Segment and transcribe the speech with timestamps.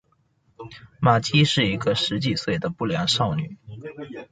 [0.99, 3.59] 玛姬是一个十几岁的不良少女。